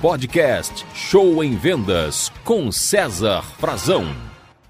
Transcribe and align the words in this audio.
podcast 0.00 0.86
Show 0.94 1.42
em 1.42 1.56
Vendas 1.56 2.30
com 2.44 2.70
César 2.70 3.42
Frazão. 3.58 4.06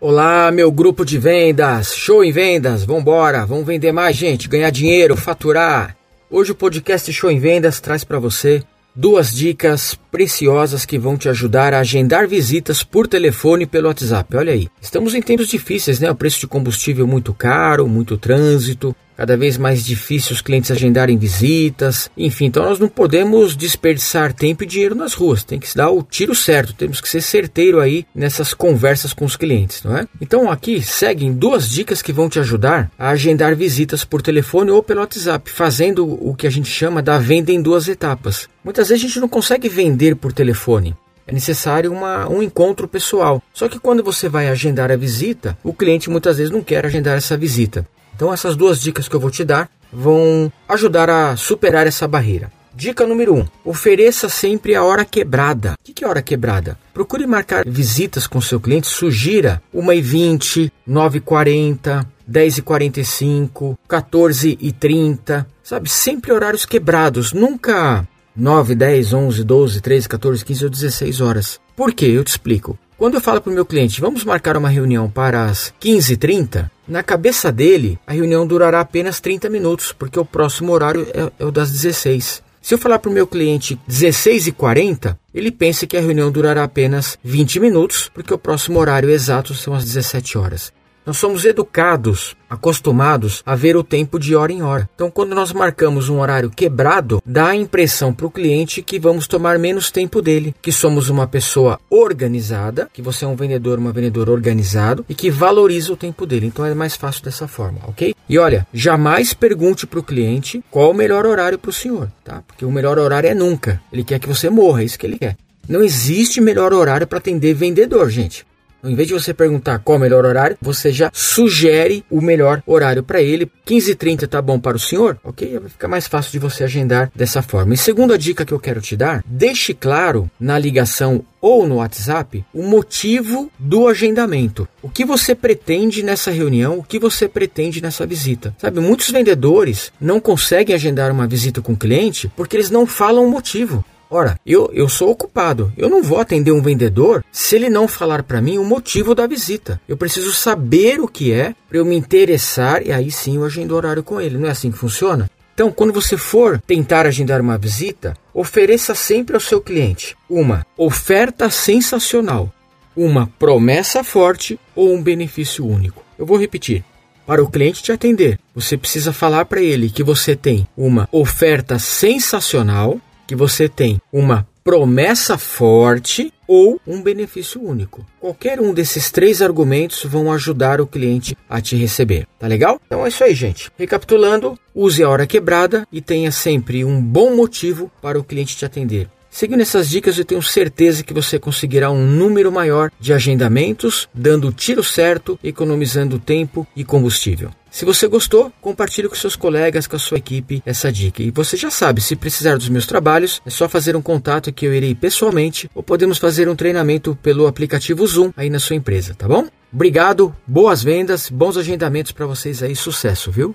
Olá, 0.00 0.52
meu 0.52 0.70
grupo 0.70 1.04
de 1.04 1.18
vendas, 1.18 1.94
show 1.96 2.22
em 2.22 2.30
vendas, 2.30 2.84
vambora, 2.84 3.44
vamos 3.44 3.66
vender 3.66 3.90
mais, 3.90 4.14
gente, 4.14 4.48
ganhar 4.48 4.70
dinheiro, 4.70 5.16
faturar. 5.16 5.96
Hoje 6.30 6.52
o 6.52 6.54
podcast 6.54 7.12
Show 7.12 7.30
em 7.30 7.40
Vendas 7.40 7.80
traz 7.80 8.04
para 8.04 8.20
você 8.20 8.62
duas 8.94 9.32
dicas 9.32 9.98
preciosas 10.12 10.86
que 10.86 10.98
vão 10.98 11.16
te 11.16 11.28
ajudar 11.28 11.74
a 11.74 11.80
agendar 11.80 12.28
visitas 12.28 12.84
por 12.84 13.08
telefone 13.08 13.64
e 13.64 13.66
pelo 13.66 13.88
WhatsApp. 13.88 14.36
Olha 14.36 14.52
aí, 14.52 14.68
estamos 14.80 15.12
em 15.12 15.22
tempos 15.22 15.48
difíceis, 15.48 15.98
né? 15.98 16.08
O 16.08 16.14
preço 16.14 16.38
de 16.38 16.46
combustível 16.46 17.06
muito 17.06 17.34
caro, 17.34 17.88
muito 17.88 18.16
trânsito, 18.16 18.94
cada 19.16 19.36
vez 19.36 19.56
mais 19.56 19.84
difícil 19.84 20.32
os 20.32 20.40
clientes 20.40 20.70
agendarem 20.70 21.16
visitas, 21.16 22.10
enfim, 22.16 22.46
então 22.46 22.64
nós 22.64 22.78
não 22.78 22.88
podemos 22.88 23.56
desperdiçar 23.56 24.32
tempo 24.32 24.62
e 24.62 24.66
dinheiro 24.66 24.94
nas 24.94 25.14
ruas, 25.14 25.42
tem 25.42 25.58
que 25.58 25.68
se 25.68 25.76
dar 25.76 25.90
o 25.90 26.02
tiro 26.02 26.34
certo, 26.34 26.74
temos 26.74 27.00
que 27.00 27.08
ser 27.08 27.20
certeiro 27.20 27.80
aí 27.80 28.06
nessas 28.14 28.52
conversas 28.52 29.12
com 29.12 29.24
os 29.24 29.36
clientes, 29.36 29.82
não 29.82 29.96
é? 29.96 30.06
Então 30.20 30.50
aqui 30.50 30.82
seguem 30.82 31.32
duas 31.32 31.68
dicas 31.68 32.02
que 32.02 32.12
vão 32.12 32.28
te 32.28 32.38
ajudar 32.38 32.90
a 32.98 33.10
agendar 33.10 33.54
visitas 33.56 34.04
por 34.04 34.20
telefone 34.20 34.70
ou 34.70 34.82
pelo 34.82 35.00
WhatsApp, 35.00 35.50
fazendo 35.50 36.06
o 36.06 36.34
que 36.34 36.46
a 36.46 36.50
gente 36.50 36.68
chama 36.68 37.02
da 37.02 37.18
venda 37.18 37.50
em 37.52 37.62
duas 37.62 37.88
etapas. 37.88 38.48
Muitas 38.62 38.88
vezes 38.88 39.04
a 39.04 39.06
gente 39.06 39.20
não 39.20 39.28
consegue 39.28 39.68
vender 39.68 40.16
por 40.16 40.32
telefone, 40.32 40.94
é 41.26 41.32
necessário 41.32 41.92
uma, 41.92 42.28
um 42.28 42.40
encontro 42.40 42.86
pessoal. 42.86 43.42
Só 43.52 43.68
que 43.68 43.80
quando 43.80 44.02
você 44.02 44.28
vai 44.28 44.48
agendar 44.48 44.92
a 44.92 44.96
visita, 44.96 45.58
o 45.64 45.74
cliente 45.74 46.08
muitas 46.08 46.38
vezes 46.38 46.52
não 46.52 46.62
quer 46.62 46.86
agendar 46.86 47.16
essa 47.16 47.36
visita. 47.36 47.86
Então, 48.16 48.32
essas 48.32 48.56
duas 48.56 48.80
dicas 48.80 49.06
que 49.08 49.14
eu 49.14 49.20
vou 49.20 49.30
te 49.30 49.44
dar 49.44 49.68
vão 49.92 50.50
ajudar 50.66 51.10
a 51.10 51.36
superar 51.36 51.86
essa 51.86 52.08
barreira. 52.08 52.50
Dica 52.74 53.06
número 53.06 53.34
1: 53.34 53.38
um, 53.38 53.46
ofereça 53.62 54.26
sempre 54.30 54.74
a 54.74 54.82
hora 54.82 55.04
quebrada. 55.04 55.74
O 55.74 55.92
que 55.92 56.02
é 56.02 56.08
hora 56.08 56.22
quebrada? 56.22 56.78
Procure 56.94 57.26
marcar 57.26 57.64
visitas 57.66 58.26
com 58.26 58.40
seu 58.40 58.58
cliente, 58.58 58.86
sugira 58.86 59.62
1h20, 59.74 60.72
9h40, 60.88 62.06
10h45, 62.30 63.76
14h30, 63.86 65.44
sabe? 65.62 65.90
Sempre 65.90 66.32
horários 66.32 66.64
quebrados, 66.64 67.34
nunca 67.34 68.08
9, 68.34 68.74
10, 68.74 69.12
11, 69.12 69.44
12, 69.44 69.80
13, 69.82 70.08
14, 70.08 70.44
15 70.44 70.64
ou 70.64 70.70
16 70.70 71.20
horas. 71.20 71.60
Por 71.76 71.92
quê? 71.92 72.06
Eu 72.06 72.24
te 72.24 72.28
explico. 72.28 72.78
Quando 72.98 73.14
eu 73.14 73.20
falo 73.20 73.42
para 73.42 73.50
o 73.50 73.54
meu 73.54 73.66
cliente, 73.66 74.00
vamos 74.00 74.24
marcar 74.24 74.56
uma 74.56 74.70
reunião 74.70 75.10
para 75.10 75.44
as 75.44 75.72
15h30, 75.82 76.70
na 76.88 77.02
cabeça 77.02 77.50
dele, 77.50 77.98
a 78.06 78.12
reunião 78.12 78.46
durará 78.46 78.80
apenas 78.80 79.20
30 79.20 79.48
minutos, 79.50 79.92
porque 79.92 80.18
o 80.18 80.24
próximo 80.24 80.72
horário 80.72 81.06
é, 81.12 81.32
é 81.38 81.44
o 81.44 81.50
das 81.50 81.70
16. 81.70 82.42
Se 82.62 82.74
eu 82.74 82.78
falar 82.78 82.98
para 82.98 83.10
o 83.10 83.14
meu 83.14 83.26
cliente 83.26 83.78
16h40, 83.88 85.16
ele 85.32 85.50
pensa 85.50 85.86
que 85.86 85.96
a 85.96 86.00
reunião 86.00 86.30
durará 86.30 86.64
apenas 86.64 87.18
20 87.22 87.60
minutos, 87.60 88.10
porque 88.12 88.34
o 88.34 88.38
próximo 88.38 88.78
horário 88.80 89.10
exato 89.10 89.54
são 89.54 89.74
as 89.74 89.84
17 89.84 90.36
horas. 90.36 90.72
Nós 91.06 91.18
somos 91.18 91.44
educados, 91.44 92.34
acostumados 92.50 93.40
a 93.46 93.54
ver 93.54 93.76
o 93.76 93.84
tempo 93.84 94.18
de 94.18 94.34
hora 94.34 94.52
em 94.52 94.60
hora. 94.60 94.90
Então, 94.92 95.08
quando 95.08 95.36
nós 95.36 95.52
marcamos 95.52 96.08
um 96.08 96.18
horário 96.18 96.50
quebrado, 96.50 97.22
dá 97.24 97.50
a 97.50 97.56
impressão 97.56 98.12
para 98.12 98.26
o 98.26 98.30
cliente 98.30 98.82
que 98.82 98.98
vamos 98.98 99.28
tomar 99.28 99.56
menos 99.56 99.88
tempo 99.88 100.20
dele, 100.20 100.52
que 100.60 100.72
somos 100.72 101.08
uma 101.08 101.28
pessoa 101.28 101.78
organizada, 101.88 102.90
que 102.92 103.00
você 103.00 103.24
é 103.24 103.28
um 103.28 103.36
vendedor, 103.36 103.78
uma 103.78 103.92
vendedora 103.92 104.32
organizado 104.32 105.06
e 105.08 105.14
que 105.14 105.30
valoriza 105.30 105.92
o 105.92 105.96
tempo 105.96 106.26
dele. 106.26 106.46
Então, 106.46 106.66
é 106.66 106.74
mais 106.74 106.96
fácil 106.96 107.22
dessa 107.22 107.46
forma, 107.46 107.78
ok? 107.86 108.12
E 108.28 108.36
olha, 108.36 108.66
jamais 108.74 109.32
pergunte 109.32 109.86
para 109.86 110.00
o 110.00 110.02
cliente 110.02 110.60
qual 110.72 110.90
o 110.90 110.94
melhor 110.94 111.24
horário 111.24 111.56
para 111.56 111.70
o 111.70 111.72
senhor, 111.72 112.10
tá? 112.24 112.42
Porque 112.44 112.64
o 112.64 112.72
melhor 112.72 112.98
horário 112.98 113.28
é 113.28 113.34
nunca. 113.34 113.80
Ele 113.92 114.02
quer 114.02 114.18
que 114.18 114.26
você 114.26 114.50
morra, 114.50 114.82
é 114.82 114.84
isso 114.84 114.98
que 114.98 115.06
ele 115.06 115.18
quer. 115.20 115.36
Não 115.68 115.84
existe 115.84 116.40
melhor 116.40 116.72
horário 116.72 117.06
para 117.06 117.18
atender 117.18 117.54
vendedor, 117.54 118.10
gente. 118.10 118.44
Em 118.86 118.94
vez 118.94 119.08
de 119.08 119.14
você 119.14 119.34
perguntar 119.34 119.80
qual 119.80 119.96
é 119.96 119.98
o 119.98 120.00
melhor 120.00 120.24
horário, 120.24 120.56
você 120.62 120.92
já 120.92 121.10
sugere 121.12 122.04
o 122.10 122.20
melhor 122.20 122.62
horário 122.66 123.02
para 123.02 123.20
ele. 123.20 123.50
15h30 123.66 124.28
tá 124.28 124.40
bom 124.40 124.60
para 124.60 124.76
o 124.76 124.80
senhor? 124.80 125.18
Ok? 125.24 125.58
Vai 125.58 125.68
ficar 125.68 125.88
mais 125.88 126.06
fácil 126.06 126.32
de 126.32 126.38
você 126.38 126.64
agendar 126.64 127.10
dessa 127.14 127.42
forma. 127.42 127.74
E 127.74 127.76
segunda 127.76 128.16
dica 128.16 128.44
que 128.44 128.52
eu 128.52 128.60
quero 128.60 128.80
te 128.80 128.96
dar, 128.96 129.24
deixe 129.26 129.74
claro 129.74 130.30
na 130.38 130.58
ligação 130.58 131.24
ou 131.40 131.66
no 131.66 131.76
WhatsApp 131.76 132.44
o 132.52 132.62
motivo 132.62 133.50
do 133.58 133.88
agendamento. 133.88 134.68
O 134.82 134.88
que 134.88 135.04
você 135.04 135.34
pretende 135.34 136.02
nessa 136.02 136.30
reunião, 136.30 136.78
o 136.78 136.82
que 136.82 136.98
você 136.98 137.28
pretende 137.28 137.82
nessa 137.82 138.06
visita. 138.06 138.54
Sabe, 138.58 138.80
muitos 138.80 139.10
vendedores 139.10 139.92
não 140.00 140.20
conseguem 140.20 140.74
agendar 140.74 141.10
uma 141.10 141.26
visita 141.26 141.60
com 141.60 141.72
o 141.72 141.76
cliente 141.76 142.30
porque 142.36 142.56
eles 142.56 142.70
não 142.70 142.86
falam 142.86 143.24
o 143.24 143.30
motivo. 143.30 143.84
Ora, 144.10 144.38
eu, 144.46 144.70
eu 144.72 144.88
sou 144.88 145.10
ocupado. 145.10 145.72
Eu 145.76 145.88
não 145.88 146.02
vou 146.02 146.20
atender 146.20 146.52
um 146.52 146.62
vendedor 146.62 147.24
se 147.32 147.56
ele 147.56 147.68
não 147.68 147.88
falar 147.88 148.22
para 148.22 148.40
mim 148.40 148.58
o 148.58 148.64
motivo 148.64 149.14
da 149.14 149.26
visita. 149.26 149.80
Eu 149.88 149.96
preciso 149.96 150.32
saber 150.32 151.00
o 151.00 151.08
que 151.08 151.32
é 151.32 151.54
para 151.68 151.78
eu 151.78 151.84
me 151.84 151.96
interessar 151.96 152.86
e 152.86 152.92
aí 152.92 153.10
sim 153.10 153.36
eu 153.36 153.44
agendo 153.44 153.74
horário 153.74 154.02
com 154.02 154.20
ele. 154.20 154.38
Não 154.38 154.48
é 154.48 154.50
assim 154.50 154.70
que 154.70 154.78
funciona? 154.78 155.28
Então, 155.54 155.72
quando 155.72 155.92
você 155.92 156.18
for 156.18 156.60
tentar 156.60 157.06
agendar 157.06 157.40
uma 157.40 157.56
visita, 157.56 158.14
ofereça 158.34 158.94
sempre 158.94 159.34
ao 159.34 159.40
seu 159.40 159.58
cliente 159.58 160.14
uma 160.28 160.66
oferta 160.76 161.48
sensacional, 161.48 162.52
uma 162.94 163.26
promessa 163.38 164.04
forte 164.04 164.60
ou 164.74 164.94
um 164.94 165.02
benefício 165.02 165.66
único. 165.66 166.04
Eu 166.18 166.26
vou 166.26 166.36
repetir. 166.36 166.84
Para 167.26 167.42
o 167.42 167.50
cliente 167.50 167.82
te 167.82 167.90
atender, 167.90 168.38
você 168.54 168.76
precisa 168.76 169.12
falar 169.12 169.46
para 169.46 169.60
ele 169.60 169.90
que 169.90 170.04
você 170.04 170.36
tem 170.36 170.68
uma 170.76 171.08
oferta 171.10 171.76
sensacional, 171.76 173.00
que 173.26 173.34
você 173.34 173.68
tem 173.68 174.00
uma 174.12 174.46
promessa 174.62 175.38
forte 175.38 176.32
ou 176.46 176.80
um 176.86 177.00
benefício 177.00 177.62
único. 177.62 178.04
Qualquer 178.20 178.60
um 178.60 178.74
desses 178.74 179.10
três 179.12 179.40
argumentos 179.40 180.04
vão 180.04 180.32
ajudar 180.32 180.80
o 180.80 180.86
cliente 180.86 181.36
a 181.48 181.60
te 181.60 181.76
receber. 181.76 182.26
Tá 182.38 182.48
legal? 182.48 182.80
Então 182.84 183.04
é 183.04 183.08
isso 183.08 183.22
aí, 183.22 183.34
gente. 183.34 183.70
Recapitulando, 183.78 184.58
use 184.74 185.02
a 185.02 185.08
hora 185.08 185.26
quebrada 185.26 185.86
e 185.92 186.00
tenha 186.00 186.32
sempre 186.32 186.84
um 186.84 187.00
bom 187.00 187.36
motivo 187.36 187.90
para 188.02 188.18
o 188.18 188.24
cliente 188.24 188.56
te 188.56 188.64
atender. 188.64 189.08
Seguindo 189.36 189.60
essas 189.60 189.90
dicas, 189.90 190.16
eu 190.16 190.24
tenho 190.24 190.40
certeza 190.40 191.04
que 191.04 191.12
você 191.12 191.38
conseguirá 191.38 191.90
um 191.90 192.06
número 192.06 192.50
maior 192.50 192.90
de 192.98 193.12
agendamentos, 193.12 194.08
dando 194.14 194.48
o 194.48 194.50
tiro 194.50 194.82
certo, 194.82 195.38
economizando 195.44 196.18
tempo 196.18 196.66
e 196.74 196.82
combustível. 196.82 197.50
Se 197.70 197.84
você 197.84 198.08
gostou, 198.08 198.50
compartilhe 198.62 199.10
com 199.10 199.14
seus 199.14 199.36
colegas, 199.36 199.86
com 199.86 199.94
a 199.94 199.98
sua 199.98 200.16
equipe 200.16 200.62
essa 200.64 200.90
dica. 200.90 201.22
E 201.22 201.30
você 201.30 201.54
já 201.54 201.70
sabe, 201.70 202.00
se 202.00 202.16
precisar 202.16 202.56
dos 202.56 202.70
meus 202.70 202.86
trabalhos, 202.86 203.42
é 203.44 203.50
só 203.50 203.68
fazer 203.68 203.94
um 203.94 204.00
contato 204.00 204.50
que 204.50 204.64
eu 204.64 204.72
irei 204.72 204.94
pessoalmente 204.94 205.70
ou 205.74 205.82
podemos 205.82 206.16
fazer 206.16 206.48
um 206.48 206.56
treinamento 206.56 207.14
pelo 207.22 207.46
aplicativo 207.46 208.06
Zoom 208.06 208.32
aí 208.38 208.48
na 208.48 208.58
sua 208.58 208.76
empresa, 208.76 209.14
tá 209.14 209.28
bom? 209.28 209.48
Obrigado, 209.70 210.34
boas 210.46 210.82
vendas, 210.82 211.28
bons 211.28 211.58
agendamentos 211.58 212.10
para 212.10 212.24
vocês 212.24 212.62
aí, 212.62 212.74
sucesso, 212.74 213.30
viu? 213.30 213.54